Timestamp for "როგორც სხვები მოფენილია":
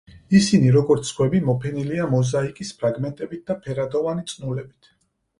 0.75-2.07